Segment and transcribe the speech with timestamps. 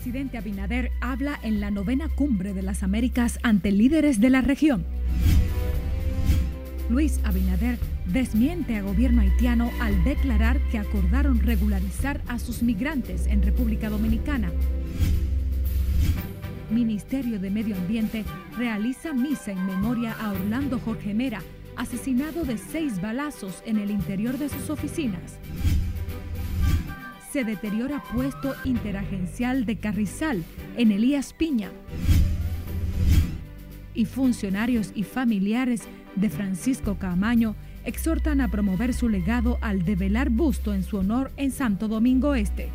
[0.00, 4.86] presidente Abinader habla en la novena cumbre de las Américas ante líderes de la región.
[6.88, 13.42] Luis Abinader desmiente a gobierno haitiano al declarar que acordaron regularizar a sus migrantes en
[13.42, 14.50] República Dominicana.
[16.70, 18.24] Ministerio de Medio Ambiente
[18.56, 21.42] realiza misa en memoria a Orlando Jorge Mera,
[21.76, 25.38] asesinado de seis balazos en el interior de sus oficinas.
[27.32, 30.42] Se deteriora puesto interagencial de Carrizal
[30.76, 31.70] en Elías Piña.
[33.94, 35.82] Y funcionarios y familiares
[36.16, 37.54] de Francisco Camaño
[37.84, 42.68] exhortan a promover su legado al develar busto en su honor en Santo Domingo Este.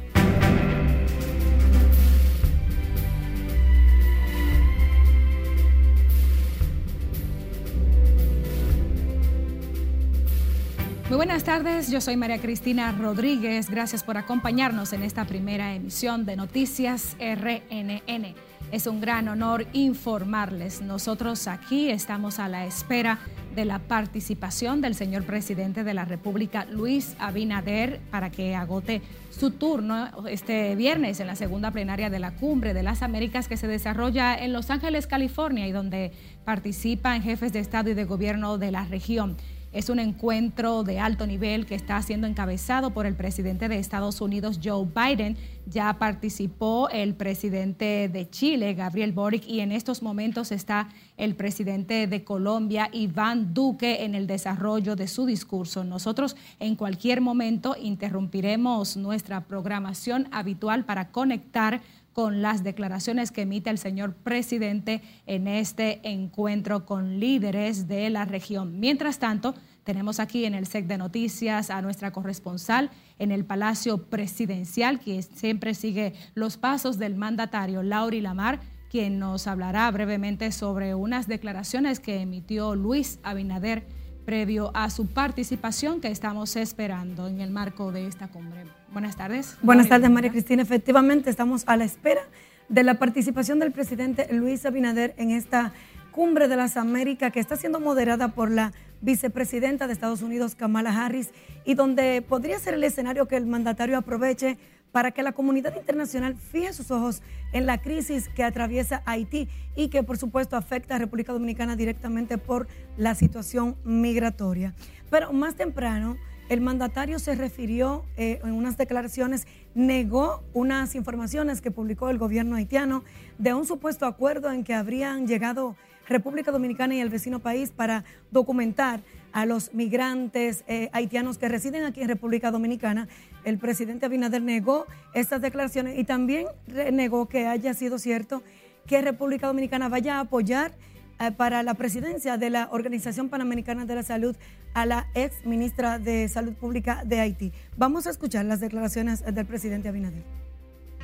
[11.26, 13.68] Buenas tardes, yo soy María Cristina Rodríguez.
[13.72, 18.36] Gracias por acompañarnos en esta primera emisión de Noticias RNN.
[18.72, 20.84] Es un gran honor informarles.
[20.84, 23.18] Nosotros aquí estamos a la espera
[23.56, 29.02] de la participación del señor presidente de la República, Luis Abinader, para que agote
[29.32, 33.58] su turno este viernes en la segunda plenaria de la Cumbre de las Américas que
[33.58, 36.12] se desarrolla en Los Ángeles, California, y donde
[36.44, 39.38] participan jefes de Estado y de Gobierno de la región.
[39.76, 44.22] Es un encuentro de alto nivel que está siendo encabezado por el presidente de Estados
[44.22, 45.36] Unidos, Joe Biden.
[45.68, 52.08] Ya participó el presidente de Chile, Gabriel Boric, y en estos momentos está el presidente
[52.08, 55.84] de Colombia, Iván Duque, en el desarrollo de su discurso.
[55.84, 61.82] Nosotros en cualquier momento interrumpiremos nuestra programación habitual para conectar
[62.16, 68.24] con las declaraciones que emite el señor presidente en este encuentro con líderes de la
[68.24, 68.80] región.
[68.80, 74.06] Mientras tanto, tenemos aquí en el SEC de Noticias a nuestra corresponsal en el Palacio
[74.06, 80.96] Presidencial, que siempre sigue los pasos del mandatario Lauri Lamar, quien nos hablará brevemente sobre
[80.96, 83.86] unas declaraciones que emitió Luis Abinader
[84.26, 88.66] previo a su participación que estamos esperando en el marco de esta cumbre.
[88.92, 89.56] Buenas tardes.
[89.62, 90.64] Buenas tardes, María Cristina.
[90.64, 92.22] Efectivamente, estamos a la espera
[92.68, 95.72] de la participación del presidente Luis Abinader en esta
[96.12, 101.06] cumbre de las Américas que está siendo moderada por la vicepresidenta de Estados Unidos, Kamala
[101.06, 101.30] Harris,
[101.66, 104.58] y donde podría ser el escenario que el mandatario aproveche
[104.96, 109.90] para que la comunidad internacional fije sus ojos en la crisis que atraviesa Haití y
[109.90, 114.74] que por supuesto afecta a República Dominicana directamente por la situación migratoria.
[115.10, 116.16] Pero más temprano,
[116.48, 122.56] el mandatario se refirió eh, en unas declaraciones, negó unas informaciones que publicó el gobierno
[122.56, 123.04] haitiano
[123.38, 125.76] de un supuesto acuerdo en que habrían llegado
[126.08, 129.02] República Dominicana y el vecino país para documentar
[129.34, 133.10] a los migrantes eh, haitianos que residen aquí en República Dominicana.
[133.46, 136.48] El presidente Abinader negó estas declaraciones y también
[136.92, 138.44] negó que haya sido cierto
[138.88, 140.72] que República Dominicana vaya a apoyar
[141.20, 144.36] eh, para la presidencia de la Organización Panamericana de la Salud
[144.74, 147.54] a la ex ministra de Salud Pública de Haití.
[147.78, 150.24] Vamos a escuchar las declaraciones del presidente Abinader.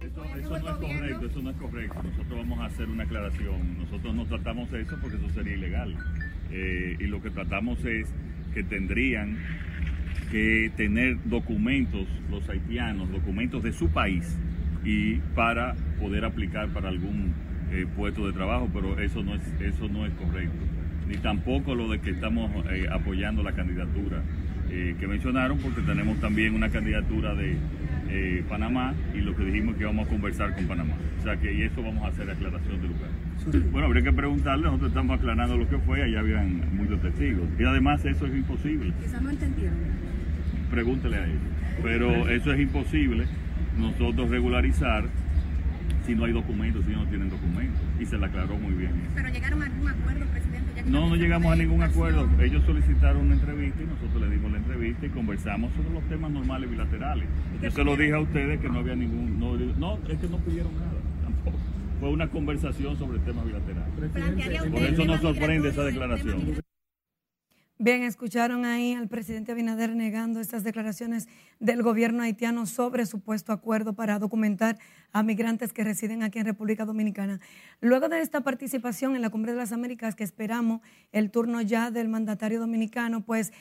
[0.03, 2.03] Eso, no es correcto, eso no es correcto.
[2.03, 3.78] Nosotros vamos a hacer una aclaración.
[3.78, 5.96] Nosotros no tratamos eso porque eso sería ilegal.
[6.50, 8.08] Eh, y lo que tratamos es
[8.53, 9.38] que tendrían
[10.31, 14.38] que tener documentos los haitianos, documentos de su país
[14.84, 17.34] y para poder aplicar para algún
[17.72, 20.58] eh, puesto de trabajo, pero eso no es eso no es correcto.
[21.08, 24.24] Ni tampoco lo de que estamos eh, apoyando la candidatura
[24.72, 27.58] que mencionaron, porque tenemos también una candidatura de
[28.47, 30.94] Panamá y lo que dijimos que vamos a conversar con Panamá.
[31.20, 33.09] O sea que y eso vamos a hacer aclaración de lugar.
[33.70, 37.50] Bueno, habría que preguntarle, nosotros estamos aclarando lo que fue, allá habían muchos testigos.
[37.59, 38.94] Y además eso es imposible.
[39.03, 40.00] Quizás no entendieron.
[40.72, 41.42] Pregúntele a ellos.
[41.84, 43.26] Pero eso es imposible
[43.78, 45.06] nosotros regularizar
[46.06, 47.80] si no hay documentos, si no tienen documentos.
[48.00, 48.92] Y se le aclaró muy bien.
[49.14, 50.84] Pero llegaron a algún acuerdo, presidente.
[50.86, 52.28] no, no llegamos a ningún acuerdo.
[52.40, 56.32] Ellos solicitaron una entrevista y nosotros le dimos la entrevista y conversamos sobre los temas
[56.32, 57.28] normales bilaterales.
[57.62, 59.40] Yo se lo dije a ustedes que no había ningún...
[59.40, 60.91] No, no es que no pidieron nada
[61.22, 61.58] tampoco
[62.02, 63.85] fue una conversación sobre el tema bilateral.
[64.72, 66.62] Por eso nos sorprende esa declaración.
[67.83, 71.28] Bien, escucharon ahí al presidente Abinader negando estas declaraciones
[71.59, 74.78] del gobierno haitiano sobre supuesto acuerdo para documentar
[75.13, 77.39] a migrantes que residen aquí en República Dominicana.
[77.81, 80.81] Luego de esta participación en la Cumbre de las Américas, que esperamos
[81.11, 83.51] el turno ya del mandatario dominicano, pues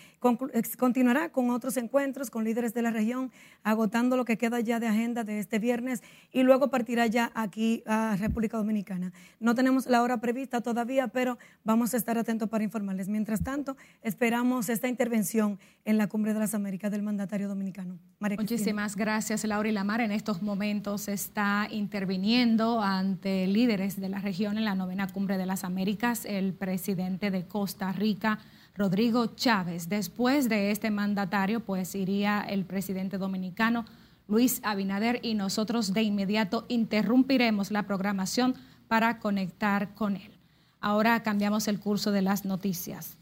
[0.79, 3.33] continuará con otros encuentros con líderes de la región,
[3.63, 7.83] agotando lo que queda ya de agenda de este viernes y luego partirá ya aquí
[7.87, 9.13] a República Dominicana.
[9.41, 13.09] No tenemos la hora prevista todavía, pero vamos a estar atentos para informarles.
[13.09, 13.77] Mientras tanto,
[14.11, 17.97] esperamos esta intervención en la Cumbre de las Américas del mandatario dominicano.
[18.19, 20.01] Muchísimas gracias, Laura y Lamar.
[20.01, 25.47] En estos momentos está interviniendo ante líderes de la región en la novena Cumbre de
[25.47, 28.41] las Américas el presidente de Costa Rica,
[28.75, 29.89] Rodrigo Chávez.
[29.89, 33.85] Después de este mandatario, pues iría el presidente dominicano,
[34.27, 38.57] Luis Abinader, y nosotros de inmediato interrumpiremos la programación
[38.89, 40.33] para conectar con él.
[40.81, 43.20] Ahora cambiamos el curso de las noticias.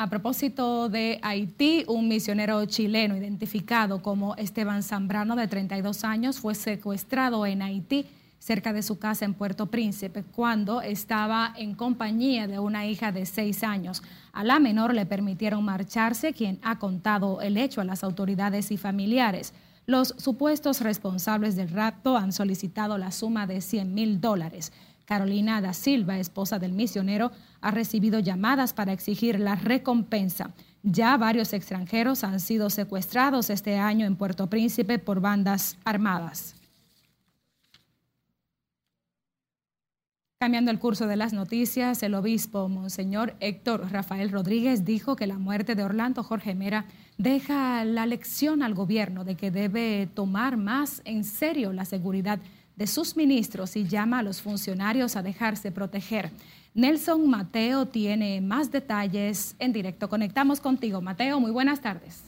[0.00, 6.54] A propósito de Haití, un misionero chileno identificado como Esteban Zambrano, de 32 años, fue
[6.54, 8.06] secuestrado en Haití,
[8.38, 13.26] cerca de su casa en Puerto Príncipe, cuando estaba en compañía de una hija de
[13.26, 14.04] 6 años.
[14.32, 18.76] A la menor le permitieron marcharse, quien ha contado el hecho a las autoridades y
[18.76, 19.52] familiares.
[19.84, 24.70] Los supuestos responsables del rapto han solicitado la suma de 100 mil dólares.
[25.08, 27.32] Carolina da Silva, esposa del misionero,
[27.62, 30.50] ha recibido llamadas para exigir la recompensa.
[30.82, 36.56] Ya varios extranjeros han sido secuestrados este año en Puerto Príncipe por bandas armadas.
[40.38, 45.38] Cambiando el curso de las noticias, el obispo Monseñor Héctor Rafael Rodríguez dijo que la
[45.38, 46.84] muerte de Orlando Jorge Mera
[47.16, 52.40] deja la lección al gobierno de que debe tomar más en serio la seguridad
[52.78, 56.30] de sus ministros y llama a los funcionarios a dejarse proteger.
[56.74, 60.08] Nelson Mateo tiene más detalles en directo.
[60.08, 61.00] Conectamos contigo.
[61.00, 62.22] Mateo, muy buenas tardes.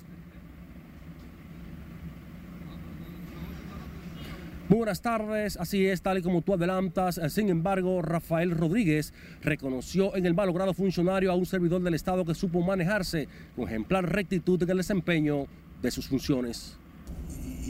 [4.68, 7.20] Muy buenas tardes, así es, tal y como tú adelantas.
[7.28, 12.34] Sin embargo, Rafael Rodríguez reconoció en el malogrado funcionario a un servidor del Estado que
[12.34, 15.46] supo manejarse con ejemplar rectitud en el desempeño
[15.80, 16.79] de sus funciones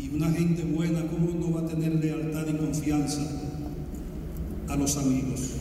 [0.00, 3.22] y una gente buena, ¿cómo no va a tener lealtad y confianza
[4.68, 5.56] a los amigos?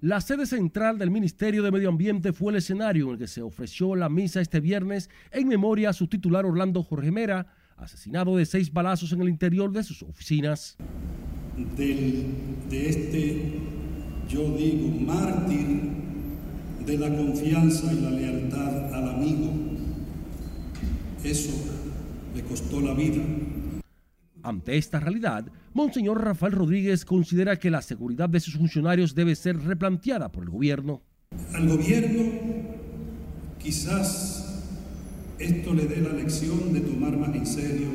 [0.00, 3.42] La sede central del Ministerio de Medio Ambiente fue el escenario en el que se
[3.42, 7.46] ofreció la misa este viernes en memoria a su titular Orlando Jorge Mera,
[7.76, 10.76] asesinado de seis balazos en el interior de sus oficinas.
[11.76, 13.52] de este,
[14.28, 15.80] yo digo, mártir
[16.84, 19.52] de la confianza y la lealtad al amigo,
[21.22, 21.74] eso
[22.34, 23.22] le costó la vida.
[24.42, 29.56] Ante esta realidad, Monseñor Rafael Rodríguez considera que la seguridad de sus funcionarios debe ser
[29.58, 31.02] replanteada por el gobierno.
[31.54, 32.24] Al gobierno
[33.58, 34.62] quizás
[35.38, 37.88] esto le dé la lección de tomar más en serio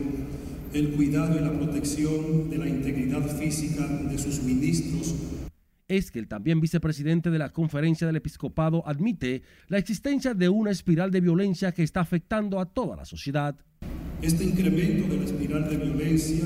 [0.73, 5.15] el cuidado y la protección de la integridad física de sus ministros.
[5.87, 10.69] Es que el también vicepresidente de la Conferencia del Episcopado admite la existencia de una
[10.69, 13.55] espiral de violencia que está afectando a toda la sociedad.
[14.21, 16.43] Este incremento de la espiral de violencia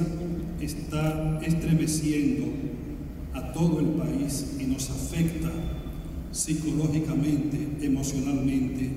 [0.62, 2.46] está estremeciendo
[3.34, 5.50] a todo el país y nos afecta
[6.32, 8.92] psicológicamente, emocionalmente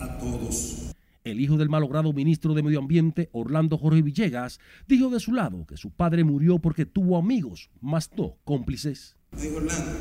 [0.00, 0.94] a todos.
[1.22, 5.66] El hijo del malogrado ministro de Medio Ambiente, Orlando Jorge Villegas, dijo de su lado
[5.66, 9.16] que su padre murió porque tuvo amigos, más no cómplices.
[9.38, 9.92] Dijo Orlando,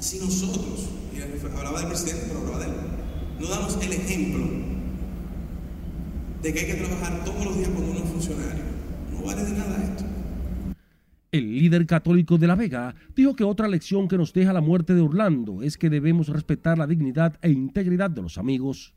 [0.00, 0.90] si nosotros,
[1.56, 2.76] hablaba del presidente, pero hablaba de él,
[3.40, 4.75] no damos el ejemplo
[6.42, 8.62] de que hay que trabajar todos los días con uno funcionario.
[9.12, 10.04] No vale de nada esto.
[11.32, 14.94] El líder católico de La Vega dijo que otra lección que nos deja la muerte
[14.94, 18.94] de Orlando es que debemos respetar la dignidad e integridad de los amigos.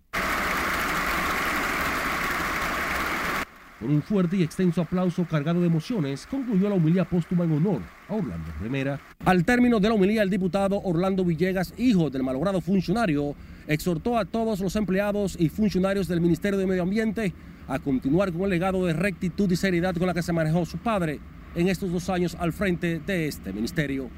[3.80, 7.82] Con un fuerte y extenso aplauso cargado de emociones, concluyó la humilía póstuma en honor
[8.10, 9.00] a Orlando Remera.
[9.24, 13.36] Al término de la humilía, el diputado Orlando Villegas, hijo del malogrado funcionario,
[13.70, 17.34] exhortó a todos los empleados y funcionarios del Ministerio de Medio Ambiente
[17.68, 20.80] a continuar con el legado de rectitud y seriedad con la que se manejó su
[20.80, 21.20] padre
[21.56, 24.10] en estos dos años al frente de este ministerio.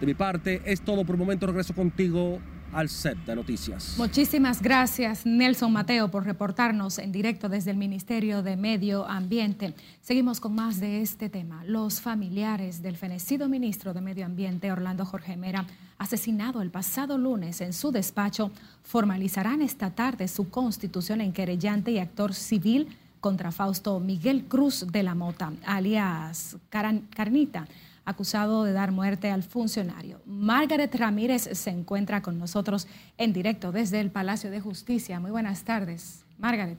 [0.00, 1.46] De mi parte, es todo por el momento.
[1.46, 2.40] Regreso contigo
[2.72, 3.94] al set de noticias.
[3.98, 9.74] Muchísimas gracias, Nelson Mateo, por reportarnos en directo desde el Ministerio de Medio Ambiente.
[10.00, 11.64] Seguimos con más de este tema.
[11.64, 15.66] Los familiares del fenecido ministro de Medio Ambiente, Orlando Jorge Mera,
[15.98, 18.50] asesinado el pasado lunes en su despacho,
[18.82, 25.02] formalizarán esta tarde su constitución en querellante y actor civil contra Fausto Miguel Cruz de
[25.02, 27.66] la Mota, alias Carnita
[28.08, 30.22] acusado de dar muerte al funcionario.
[30.24, 32.88] Margaret Ramírez se encuentra con nosotros
[33.18, 35.20] en directo desde el Palacio de Justicia.
[35.20, 36.78] Muy buenas tardes, Margaret.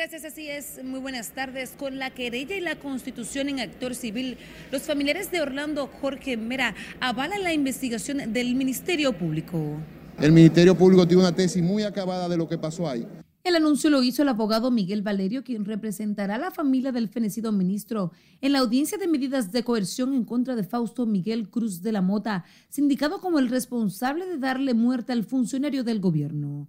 [0.00, 0.82] Gracias, así es.
[0.82, 1.74] Muy buenas tardes.
[1.78, 4.38] Con la querella y la constitución en actor civil,
[4.72, 9.76] los familiares de Orlando Jorge Mera avalan la investigación del Ministerio Público.
[10.18, 13.06] El Ministerio Público tiene una tesis muy acabada de lo que pasó ahí.
[13.44, 17.52] El anuncio lo hizo el abogado Miguel Valerio, quien representará a la familia del fenecido
[17.52, 21.92] ministro en la audiencia de medidas de coerción en contra de Fausto Miguel Cruz de
[21.92, 26.68] la Mota, sindicado como el responsable de darle muerte al funcionario del gobierno.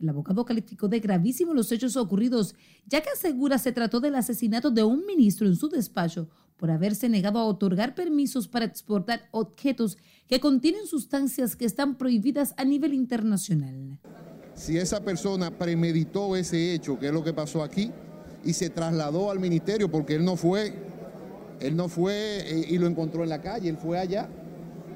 [0.00, 2.54] El abogado calificó de gravísimo los hechos ocurridos,
[2.86, 7.08] ya que asegura se trató del asesinato de un ministro en su despacho por haberse
[7.08, 12.94] negado a otorgar permisos para exportar objetos que contienen sustancias que están prohibidas a nivel
[12.94, 13.98] internacional.
[14.54, 17.90] Si esa persona premeditó ese hecho, que es lo que pasó aquí,
[18.44, 20.74] y se trasladó al ministerio, porque él no fue,
[21.60, 24.28] él no fue eh, y lo encontró en la calle, él fue allá.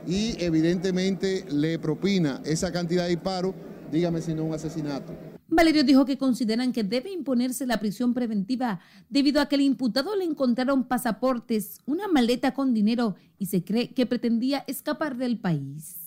[0.06, 3.54] Y evidentemente le propina esa cantidad de disparos,
[3.94, 5.12] dígame si no un asesinato.
[5.48, 10.16] Valerio dijo que consideran que debe imponerse la prisión preventiva debido a que el imputado
[10.16, 16.03] le encontraron pasaportes, una maleta con dinero y se cree que pretendía escapar del país.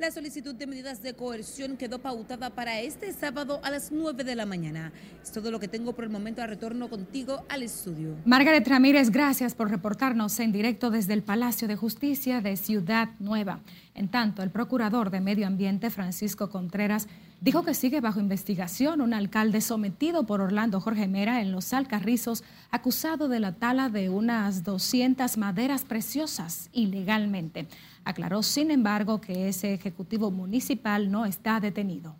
[0.00, 4.34] La solicitud de medidas de coerción quedó pautada para este sábado a las 9 de
[4.34, 4.92] la mañana.
[5.22, 6.40] Es todo lo que tengo por el momento.
[6.40, 8.16] A retorno contigo al estudio.
[8.24, 13.60] Margaret Ramírez, gracias por reportarnos en directo desde el Palacio de Justicia de Ciudad Nueva.
[13.94, 17.06] En tanto, el procurador de Medio Ambiente, Francisco Contreras,
[17.40, 22.44] dijo que sigue bajo investigación un alcalde sometido por Orlando Jorge Mera en los Alcarrizos,
[22.70, 27.66] acusado de la tala de unas 200 maderas preciosas ilegalmente.
[28.04, 32.16] Aclaró, sin embargo, que ese ejecutivo municipal no está detenido.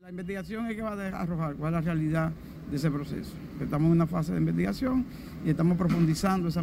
[0.00, 2.32] La investigación es que va a arrojar cuál es la realidad
[2.70, 3.32] de ese proceso.
[3.60, 5.04] Estamos en una fase de investigación
[5.44, 6.62] y estamos profundizando esa,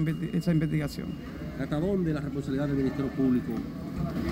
[0.51, 1.09] investigación.
[1.59, 3.53] ¿Hasta dónde la responsabilidad del Ministerio Público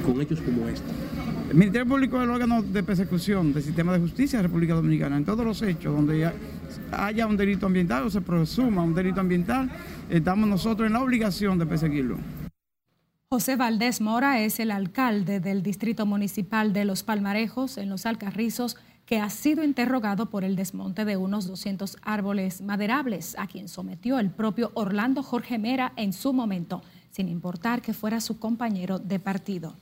[0.05, 0.85] con hechos como este?
[1.49, 4.73] El Ministerio Público es el órgano de persecución del sistema de justicia de la República
[4.73, 5.17] Dominicana.
[5.17, 6.29] En todos los hechos donde
[6.91, 9.71] haya un delito ambiental o se presuma un delito ambiental,
[10.09, 12.17] estamos nosotros en la obligación de perseguirlo.
[13.29, 18.77] José Valdés Mora es el alcalde del Distrito Municipal de Los Palmarejos, en Los Alcarrizos,
[19.05, 24.19] que ha sido interrogado por el desmonte de unos 200 árboles maderables, a quien sometió
[24.19, 26.83] el propio Orlando Jorge Mera en su momento,
[27.13, 29.75] sin importar que fuera su compañero de partido.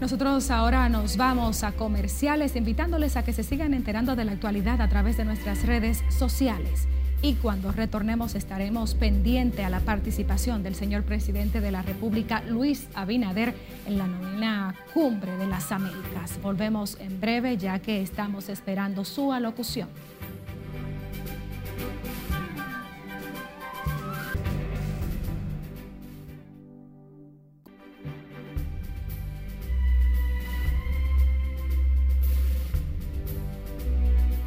[0.00, 4.82] Nosotros ahora nos vamos a comerciales, invitándoles a que se sigan enterando de la actualidad
[4.82, 6.86] a través de nuestras redes sociales
[7.24, 12.86] y cuando retornemos estaremos pendiente a la participación del señor presidente de la República, Luis
[12.94, 13.54] Abinader,
[13.86, 16.38] en la novena cumbre de las Américas.
[16.42, 19.88] Volvemos en breve ya que estamos esperando su alocución.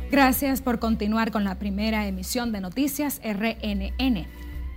[0.09, 4.25] Gracias por continuar con la primera emisión de Noticias RNN.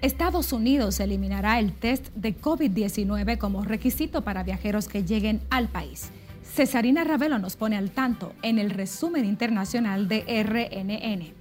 [0.03, 6.11] Estados Unidos eliminará el test de COVID-19 como requisito para viajeros que lleguen al país.
[6.43, 11.33] Cesarina Ravelo nos pone al tanto en el resumen internacional de RNN.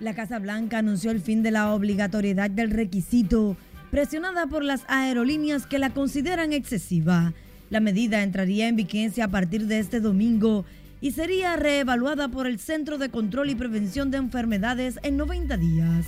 [0.00, 3.56] La Casa Blanca anunció el fin de la obligatoriedad del requisito,
[3.92, 7.34] presionada por las aerolíneas que la consideran excesiva.
[7.70, 10.64] La medida entraría en vigencia a partir de este domingo
[11.00, 16.06] y sería reevaluada por el Centro de Control y Prevención de Enfermedades en 90 días.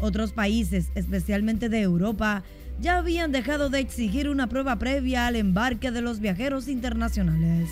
[0.00, 2.44] Otros países, especialmente de Europa,
[2.80, 7.68] ya habían dejado de exigir una prueba previa al embarque de los viajeros internacionales.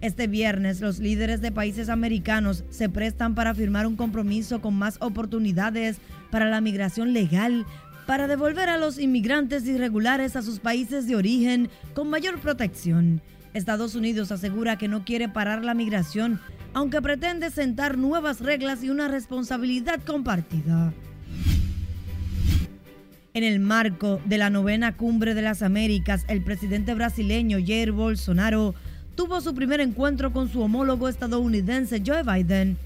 [0.00, 4.96] Este viernes los líderes de países americanos se prestan para firmar un compromiso con más
[5.00, 5.98] oportunidades
[6.30, 7.66] para la migración legal,
[8.06, 13.20] para devolver a los inmigrantes irregulares a sus países de origen con mayor protección.
[13.54, 16.40] Estados Unidos asegura que no quiere parar la migración,
[16.74, 20.92] aunque pretende sentar nuevas reglas y una responsabilidad compartida.
[23.34, 28.74] En el marco de la novena cumbre de las Américas, el presidente brasileño Jair Bolsonaro
[29.14, 32.76] tuvo su primer encuentro con su homólogo estadounidense Joe Biden,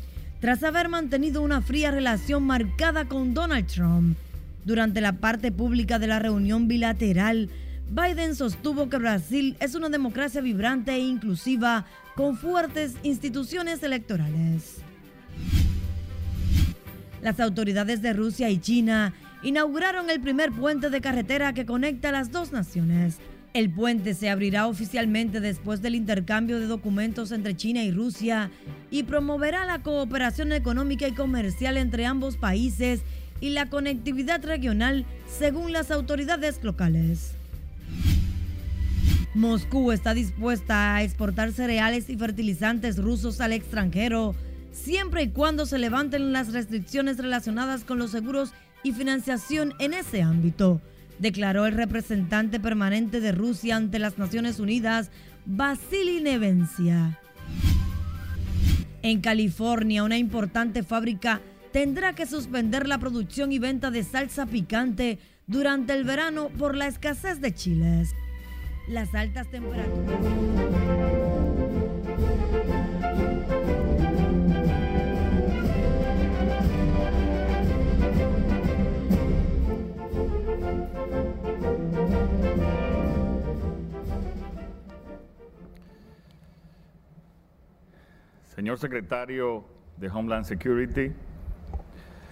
[0.41, 4.17] tras haber mantenido una fría relación marcada con Donald Trump.
[4.65, 7.51] Durante la parte pública de la reunión bilateral,
[7.88, 14.78] Biden sostuvo que Brasil es una democracia vibrante e inclusiva con fuertes instituciones electorales.
[17.23, 22.33] Las autoridades de Rusia y China inauguraron el primer puente de carretera que conecta las
[22.33, 23.19] dos naciones.
[23.55, 28.50] El puente se abrirá oficialmente después del intercambio de documentos entre China y Rusia
[28.90, 33.02] y promoverá la cooperación económica y comercial entre ambos países
[33.40, 37.36] y la conectividad regional según las autoridades locales.
[39.37, 44.35] Moscú está dispuesta a exportar cereales y fertilizantes rusos al extranjero,
[44.73, 50.23] siempre y cuando se levanten las restricciones relacionadas con los seguros y financiación en ese
[50.23, 50.81] ámbito.
[51.19, 55.11] declaró el representante permanente de Rusia ante las Naciones Unidas,
[55.45, 57.21] Vasily Nevencia.
[59.02, 65.19] En California, una importante fábrica tendrá que suspender la producción y venta de salsa picante
[65.47, 68.14] durante el verano por la escasez de chiles.
[68.88, 70.21] Las altas temperaturas.
[88.55, 89.64] Señor secretario
[89.97, 91.12] de Homeland Security,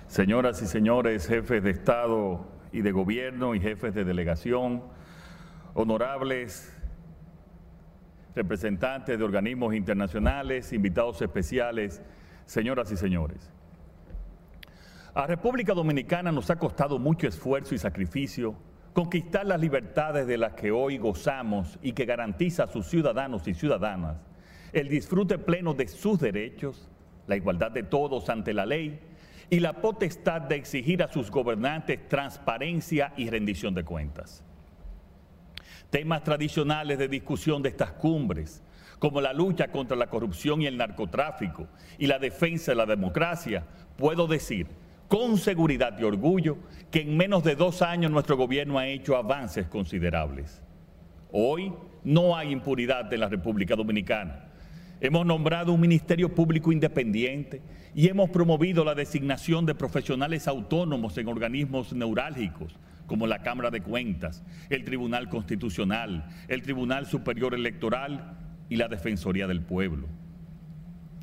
[0.06, 4.82] señoras y señores jefes de Estado y de Gobierno y jefes de delegación,
[5.75, 6.73] honorables
[8.35, 12.02] representantes de organismos internacionales, invitados especiales,
[12.47, 13.50] señoras y señores.
[15.14, 18.57] A República Dominicana nos ha costado mucho esfuerzo y sacrificio
[18.93, 23.54] conquistar las libertades de las que hoy gozamos y que garantiza a sus ciudadanos y
[23.54, 24.16] ciudadanas
[24.73, 26.88] el disfrute pleno de sus derechos,
[27.28, 29.00] la igualdad de todos ante la ley
[29.49, 34.43] y la potestad de exigir a sus gobernantes transparencia y rendición de cuentas.
[35.94, 38.64] Temas tradicionales de discusión de estas cumbres,
[38.98, 43.64] como la lucha contra la corrupción y el narcotráfico y la defensa de la democracia,
[43.96, 44.66] puedo decir
[45.06, 46.56] con seguridad y orgullo
[46.90, 50.60] que en menos de dos años nuestro gobierno ha hecho avances considerables.
[51.30, 51.72] Hoy
[52.02, 54.50] no hay impunidad en la República Dominicana
[55.00, 57.60] Hemos nombrado un Ministerio Público Independiente
[57.94, 62.74] y hemos promovido la designación de profesionales autónomos en organismos neurálgicos
[63.06, 68.37] como la Cámara de Cuentas, el Tribunal Constitucional, el Tribunal Superior Electoral
[68.68, 70.08] y la Defensoría del Pueblo.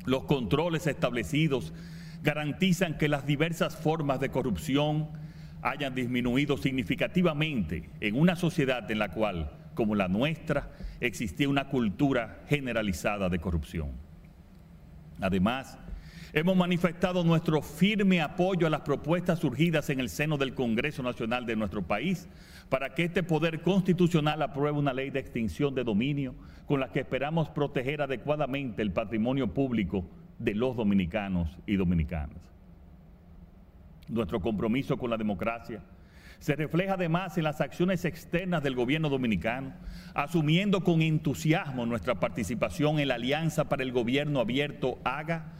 [0.04, 1.72] Los controles establecidos
[2.22, 5.08] garantizan que las diversas formas de corrupción
[5.62, 10.70] hayan disminuido significativamente en una sociedad en la cual como la nuestra,
[11.00, 13.90] existía una cultura generalizada de corrupción.
[15.20, 15.78] Además,
[16.32, 21.44] hemos manifestado nuestro firme apoyo a las propuestas surgidas en el seno del Congreso Nacional
[21.44, 22.28] de nuestro país
[22.68, 26.34] para que este poder constitucional apruebe una ley de extinción de dominio
[26.66, 30.06] con la que esperamos proteger adecuadamente el patrimonio público
[30.38, 32.38] de los dominicanos y dominicanas.
[34.08, 35.82] Nuestro compromiso con la democracia
[36.38, 39.74] se refleja además en las acciones externas del gobierno dominicano,
[40.12, 45.52] asumiendo con entusiasmo nuestra participación en la Alianza para el Gobierno Abierto AGA,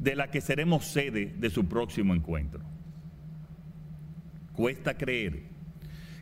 [0.00, 2.60] de la que seremos sede de su próximo encuentro.
[4.54, 5.42] Cuesta creer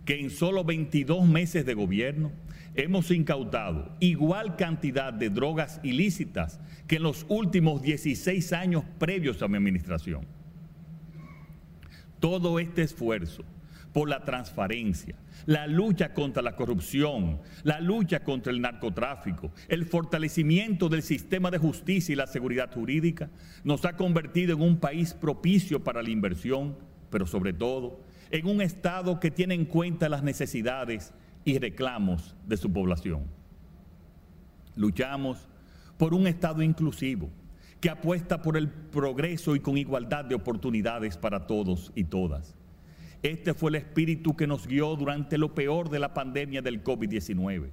[0.04, 2.32] que en solo 22 meses de gobierno
[2.74, 9.48] hemos incautado igual cantidad de drogas ilícitas que en los últimos 16 años previos a
[9.48, 10.26] mi administración.
[12.18, 13.44] Todo este esfuerzo
[13.92, 20.88] por la transparencia, la lucha contra la corrupción, la lucha contra el narcotráfico, el fortalecimiento
[20.88, 23.30] del sistema de justicia y la seguridad jurídica,
[23.64, 26.76] nos ha convertido en un país propicio para la inversión,
[27.10, 32.56] pero sobre todo en un Estado que tiene en cuenta las necesidades y reclamos de
[32.56, 33.24] su población.
[34.76, 35.48] Luchamos
[35.96, 37.30] por un Estado inclusivo
[37.80, 42.57] que apuesta por el progreso y con igualdad de oportunidades para todos y todas.
[43.22, 47.68] Este fue el espíritu que nos guió durante lo peor de la pandemia del COVID-19.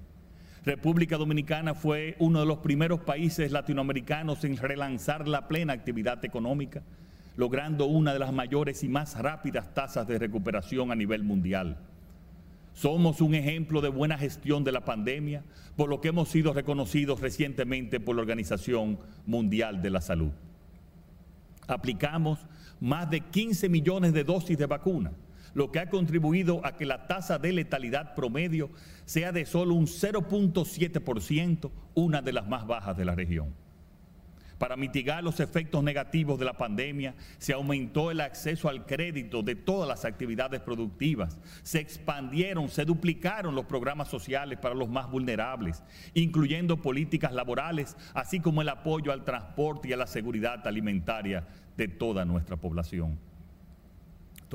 [0.65, 6.81] República Dominicana fue uno de los primeros países latinoamericanos en relanzar la plena actividad económica,
[7.37, 11.77] logrando una de las mayores y más rápidas tasas de recuperación a nivel mundial.
[12.73, 15.43] Somos un ejemplo de buena gestión de la pandemia,
[15.75, 20.31] por lo que hemos sido reconocidos recientemente por la Organización Mundial de la Salud.
[21.67, 22.39] Aplicamos
[22.79, 25.11] más de 15 millones de dosis de vacuna
[25.55, 28.69] lo que ha contribuido a que la tasa de letalidad promedio
[29.05, 33.55] sea de solo un 0.7%, una de las más bajas de la región.
[34.57, 39.55] Para mitigar los efectos negativos de la pandemia, se aumentó el acceso al crédito de
[39.55, 45.83] todas las actividades productivas, se expandieron, se duplicaron los programas sociales para los más vulnerables,
[46.13, 51.87] incluyendo políticas laborales, así como el apoyo al transporte y a la seguridad alimentaria de
[51.89, 53.19] toda nuestra población.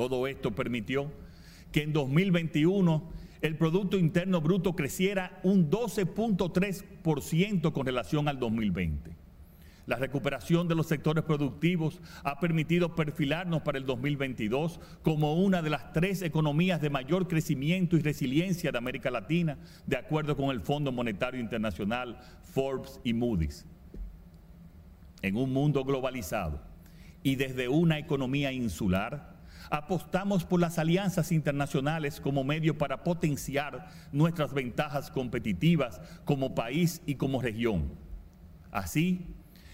[0.00, 1.12] Todo esto permitió
[1.72, 3.02] que en 2021
[3.42, 9.14] el Producto Interno Bruto creciera un 12.3% con relación al 2020.
[9.84, 15.68] La recuperación de los sectores productivos ha permitido perfilarnos para el 2022 como una de
[15.68, 20.62] las tres economías de mayor crecimiento y resiliencia de América Latina, de acuerdo con el
[20.62, 23.66] Fondo Monetario Internacional, Forbes y Moody's.
[25.20, 26.58] En un mundo globalizado
[27.22, 29.38] y desde una economía insular,
[29.70, 37.14] Apostamos por las alianzas internacionales como medio para potenciar nuestras ventajas competitivas como país y
[37.14, 37.92] como región.
[38.72, 39.26] Así,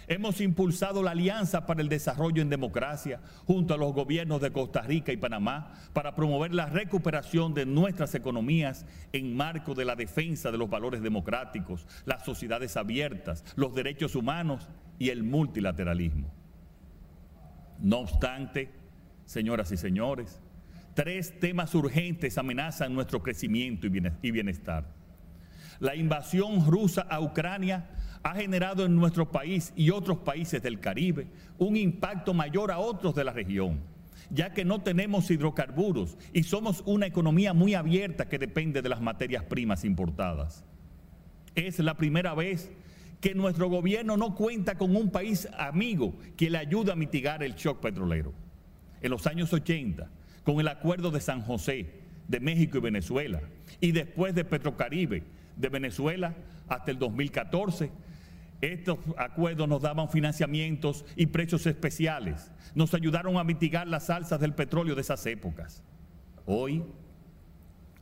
[0.06, 4.82] hemos impulsado la Alianza para el Desarrollo en Democracia junto a los gobiernos de Costa
[4.82, 10.50] Rica y Panamá para promover la recuperación de nuestras economías en marco de la defensa
[10.50, 16.32] de los valores democráticos, las sociedades abiertas, los derechos humanos y el multilateralismo.
[17.78, 18.70] No obstante,
[19.26, 20.40] señoras y señores,
[20.94, 24.86] tres temas urgentes amenazan nuestro crecimiento y bienestar.
[25.78, 27.90] La invasión rusa a Ucrania
[28.22, 33.14] ha generado en nuestro país y otros países del Caribe un impacto mayor a otros
[33.14, 33.80] de la región,
[34.30, 39.00] ya que no tenemos hidrocarburos y somos una economía muy abierta que depende de las
[39.00, 40.64] materias primas importadas.
[41.54, 42.70] Es la primera vez
[43.20, 47.54] que nuestro gobierno no cuenta con un país amigo que le ayude a mitigar el
[47.54, 48.45] shock petrolero.
[49.06, 50.10] En los años 80,
[50.42, 51.92] con el acuerdo de San José
[52.26, 53.40] de México y Venezuela,
[53.80, 55.22] y después de Petrocaribe
[55.54, 56.34] de Venezuela
[56.66, 57.92] hasta el 2014,
[58.60, 64.54] estos acuerdos nos daban financiamientos y precios especiales, nos ayudaron a mitigar las alzas del
[64.54, 65.84] petróleo de esas épocas.
[66.44, 66.82] Hoy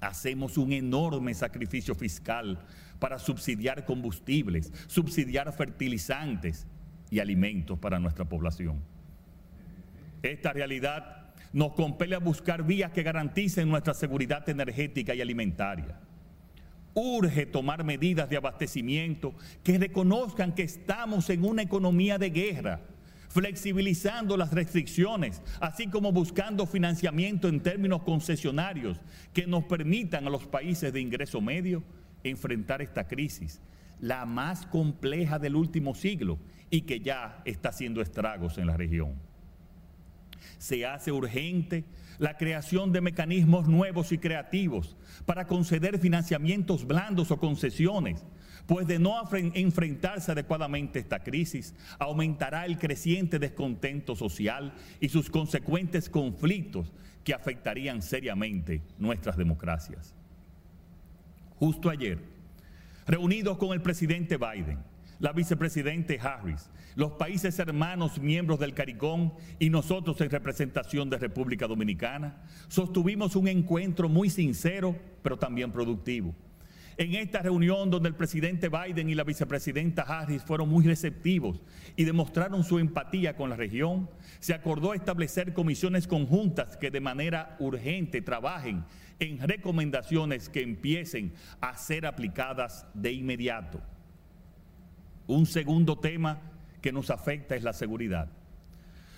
[0.00, 2.64] hacemos un enorme sacrificio fiscal
[2.98, 6.66] para subsidiar combustibles, subsidiar fertilizantes
[7.10, 8.93] y alimentos para nuestra población.
[10.24, 16.00] Esta realidad nos compele a buscar vías que garanticen nuestra seguridad energética y alimentaria.
[16.94, 22.80] Urge tomar medidas de abastecimiento que reconozcan que estamos en una economía de guerra,
[23.28, 28.98] flexibilizando las restricciones, así como buscando financiamiento en términos concesionarios
[29.34, 31.82] que nos permitan a los países de ingreso medio
[32.22, 33.60] enfrentar esta crisis,
[34.00, 36.38] la más compleja del último siglo
[36.70, 39.33] y que ya está haciendo estragos en la región.
[40.58, 41.84] Se hace urgente
[42.18, 48.24] la creación de mecanismos nuevos y creativos para conceder financiamientos blandos o concesiones,
[48.66, 55.28] pues de no enfrentarse adecuadamente a esta crisis, aumentará el creciente descontento social y sus
[55.28, 56.92] consecuentes conflictos
[57.24, 60.14] que afectarían seriamente nuestras democracias.
[61.58, 62.18] Justo ayer,
[63.06, 64.78] reunidos con el presidente Biden,
[65.18, 71.66] la vicepresidente Harris, los países hermanos miembros del CARICOM y nosotros en representación de República
[71.66, 76.34] Dominicana, sostuvimos un encuentro muy sincero, pero también productivo.
[76.96, 81.60] En esta reunión donde el presidente Biden y la vicepresidenta Harris fueron muy receptivos
[81.96, 87.56] y demostraron su empatía con la región, se acordó establecer comisiones conjuntas que de manera
[87.58, 88.84] urgente trabajen
[89.18, 93.80] en recomendaciones que empiecen a ser aplicadas de inmediato.
[95.26, 96.40] Un segundo tema
[96.80, 98.30] que nos afecta es la seguridad.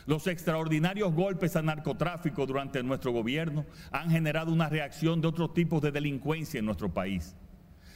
[0.06, 5.82] Los extraordinarios golpes al narcotráfico durante nuestro gobierno han generado una reacción de otros tipos
[5.82, 7.34] de delincuencia en nuestro país.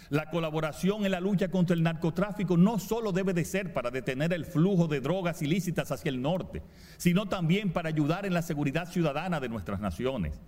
[0.08, 4.32] La colaboración en la lucha contra el narcotráfico no solo debe de ser para detener
[4.32, 6.62] el flujo de drogas ilícitas hacia el norte,
[6.96, 10.40] sino también para ayudar en la seguridad ciudadana de nuestras naciones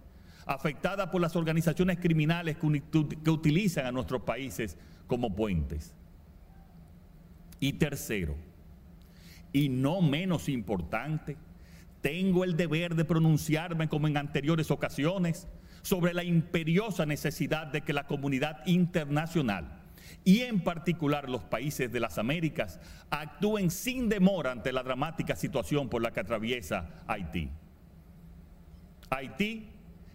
[0.46, 5.94] afectada por las organizaciones criminales que, utilizan a nuestros países como puentes.
[7.62, 8.34] Y tercero,
[9.52, 11.36] y no menos importante,
[12.00, 15.46] tengo el deber de pronunciarme como en anteriores ocasiones
[15.82, 19.78] sobre la imperiosa necesidad de que la comunidad internacional
[20.24, 25.88] y en particular los países de las Américas actúen sin demora ante la dramática situación
[25.88, 27.48] por la que atraviesa Haití.
[29.08, 29.68] Haití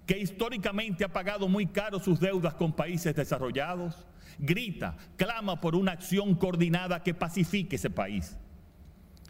[0.05, 4.05] que históricamente ha pagado muy caro sus deudas con países desarrollados,
[4.40, 8.38] grita, clama por una acción coordinada que pacifique ese país.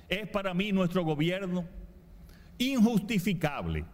[0.10, 1.66] Es para mí nuestro gobierno
[2.58, 3.86] injustificable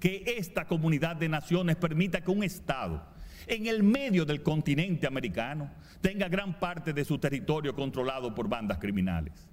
[0.00, 3.02] que esta comunidad de naciones permita que un Estado
[3.46, 5.70] en el medio del continente americano
[6.00, 9.48] tenga gran parte de su territorio controlado por bandas criminales.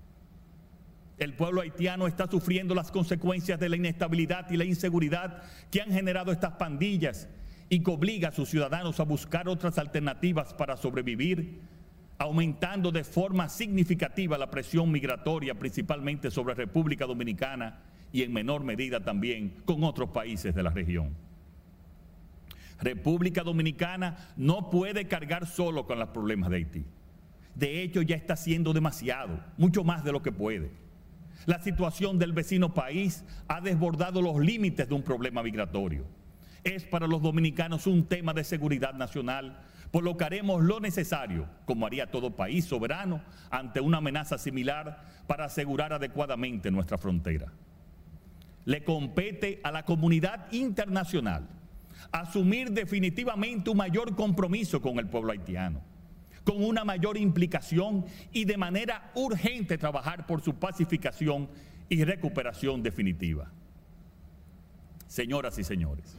[1.17, 5.91] El pueblo haitiano está sufriendo las consecuencias de la inestabilidad y la inseguridad que han
[5.91, 7.29] generado estas pandillas
[7.69, 11.61] y que obliga a sus ciudadanos a buscar otras alternativas para sobrevivir,
[12.17, 19.03] aumentando de forma significativa la presión migratoria, principalmente sobre República Dominicana y en menor medida
[19.03, 21.13] también con otros países de la región.
[22.79, 26.85] República Dominicana no puede cargar solo con los problemas de Haití.
[27.55, 30.71] De hecho, ya está haciendo demasiado, mucho más de lo que puede.
[31.45, 36.05] La situación del vecino país ha desbordado los límites de un problema migratorio.
[36.65, 41.47] Es para los dominicanos un tema de seguridad nacional, por lo que haremos lo necesario,
[41.65, 47.53] como haría todo país soberano, ante una amenaza similar para asegurar adecuadamente nuestra frontera.
[48.65, 51.47] le compete a la comunidad internacional
[52.11, 55.81] asumir definitivamente un mayor compromiso con el pueblo haitiano,
[56.43, 61.47] con una mayor implicación y de manera urgente trabajar por su pacificación
[61.89, 63.51] y recuperación definitiva.
[65.07, 66.17] Señoras y señores,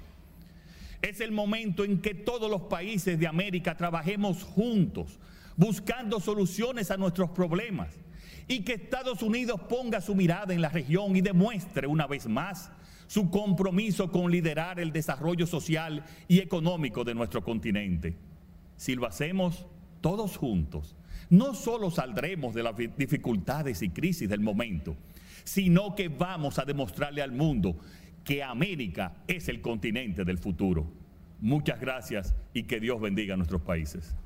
[1.02, 5.18] es el momento en que todos los países de América trabajemos juntos,
[5.56, 7.94] buscando soluciones a nuestros problemas
[8.48, 12.70] y que Estados Unidos ponga su mirada en la región y demuestre una vez más
[13.06, 18.16] su compromiso con liderar el desarrollo social y económico de nuestro continente.
[18.76, 19.66] Si lo hacemos
[20.00, 20.96] todos juntos,
[21.30, 24.96] no solo saldremos de las dificultades y crisis del momento,
[25.44, 27.76] sino que vamos a demostrarle al mundo
[28.26, 30.92] que América es el continente del futuro.
[31.40, 34.16] Muchas gracias y que Dios bendiga a nuestros países.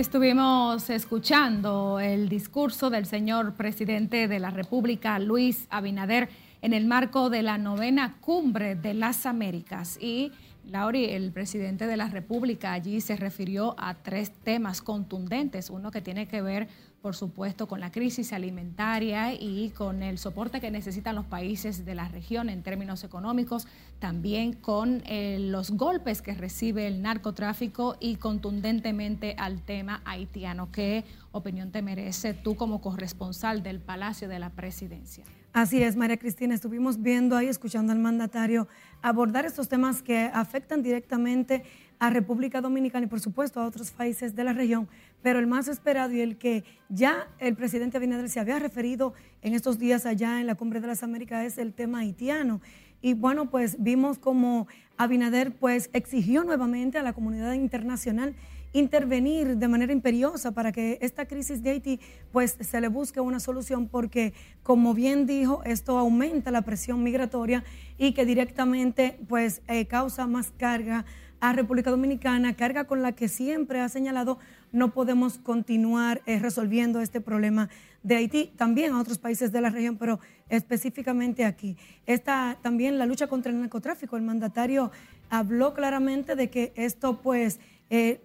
[0.00, 6.30] Estuvimos escuchando el discurso del señor presidente de la República, Luis Abinader,
[6.62, 9.98] en el marco de la novena cumbre de las Américas.
[10.00, 10.32] Y
[10.64, 15.68] Lauri, el presidente de la República allí se refirió a tres temas contundentes.
[15.68, 16.68] Uno que tiene que ver
[17.00, 21.94] por supuesto, con la crisis alimentaria y con el soporte que necesitan los países de
[21.94, 23.66] la región en términos económicos,
[23.98, 30.70] también con eh, los golpes que recibe el narcotráfico y contundentemente al tema haitiano.
[30.70, 35.24] ¿Qué opinión te merece tú como corresponsal del Palacio de la Presidencia?
[35.52, 38.68] Así es, María Cristina, estuvimos viendo ahí, escuchando al mandatario
[39.02, 41.64] abordar estos temas que afectan directamente
[42.00, 44.88] a República Dominicana y por supuesto a otros países de la región,
[45.22, 49.54] pero el más esperado y el que ya el presidente Abinader se había referido en
[49.54, 52.60] estos días allá en la Cumbre de las Américas es el tema haitiano.
[53.02, 58.34] Y bueno, pues vimos como Abinader pues exigió nuevamente a la comunidad internacional
[58.72, 62.00] intervenir de manera imperiosa para que esta crisis de Haití
[62.32, 64.32] pues se le busque una solución porque
[64.62, 67.64] como bien dijo esto aumenta la presión migratoria
[67.98, 71.04] y que directamente pues eh, causa más carga
[71.40, 74.38] a República Dominicana, carga con la que siempre ha señalado
[74.72, 77.68] no podemos continuar eh, resolviendo este problema
[78.02, 81.76] de Haití, también a otros países de la región, pero específicamente aquí.
[82.06, 84.16] Está también la lucha contra el narcotráfico.
[84.16, 84.90] El mandatario
[85.28, 87.58] habló claramente de que esto, pues,
[87.90, 88.20] eh,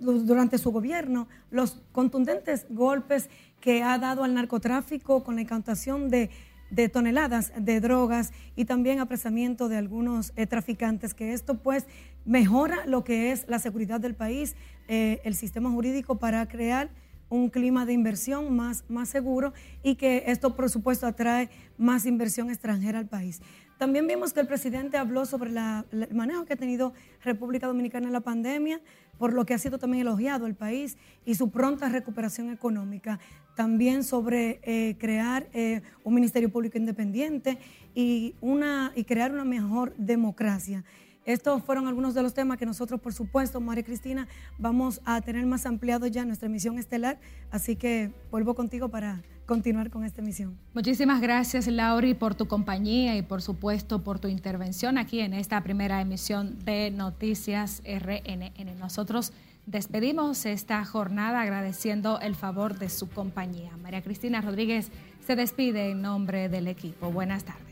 [0.00, 3.28] durante su gobierno, los contundentes golpes
[3.60, 6.30] que ha dado al narcotráfico con la incantación de
[6.70, 11.86] de toneladas de drogas y también apresamiento de algunos eh, traficantes, que esto pues
[12.24, 14.56] mejora lo que es la seguridad del país,
[14.88, 16.90] eh, el sistema jurídico para crear
[17.30, 19.52] un clima de inversión más, más seguro
[19.82, 23.40] y que esto por supuesto atrae más inversión extranjera al país.
[23.78, 26.92] También vimos que el presidente habló sobre el manejo que ha tenido
[27.24, 28.78] República Dominicana en la pandemia,
[29.16, 33.20] por lo que ha sido también elogiado el país y su pronta recuperación económica.
[33.54, 37.56] También sobre eh, crear eh, un Ministerio Público Independiente
[37.94, 40.84] y, una, y crear una mejor democracia.
[41.24, 44.26] Estos fueron algunos de los temas que nosotros, por supuesto, María Cristina,
[44.58, 47.18] vamos a tener más ampliado ya nuestra emisión estelar.
[47.50, 50.56] Así que vuelvo contigo para continuar con esta emisión.
[50.74, 55.60] Muchísimas gracias, Lauri, por tu compañía y, por supuesto, por tu intervención aquí en esta
[55.62, 58.78] primera emisión de Noticias RNN.
[58.78, 59.32] Nosotros
[59.66, 63.76] despedimos esta jornada agradeciendo el favor de su compañía.
[63.82, 64.90] María Cristina Rodríguez
[65.26, 67.10] se despide en nombre del equipo.
[67.10, 67.69] Buenas tardes.